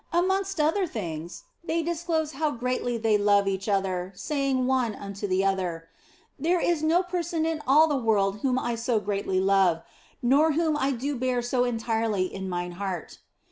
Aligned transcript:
Amongst 0.11 0.59
other 0.59 0.87
things, 0.87 1.43
they 1.63 1.83
disclose 1.83 2.31
how 2.31 2.49
greatly 2.49 2.97
they 2.97 3.19
love 3.19 3.47
each 3.47 3.69
other, 3.69 4.11
saying 4.15 4.65
one 4.65 4.95
unto 4.95 5.27
the 5.27 5.45
other," 5.45 5.89
There 6.39 6.59
is 6.59 6.81
no 6.81 7.03
person 7.03 7.45
in 7.45 7.61
all 7.67 7.85
the 7.85 7.95
world 7.97 8.39
whom 8.39 8.57
I 8.57 8.73
so 8.73 8.99
greatly 8.99 9.39
love, 9.39 9.83
nor 10.23 10.53
whom 10.53 10.75
I 10.75 10.89
do 10.89 11.15
bear 11.15 11.43
so 11.43 11.65
entirely 11.65 12.23
in 12.25 12.49
mine 12.49 12.71
heart." 12.81 13.19